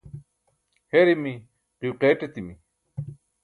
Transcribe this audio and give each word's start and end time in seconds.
herimi, 0.91 1.33
qiyo 1.77 1.91
qeeṭ 2.01 2.21
etimi 2.27 2.53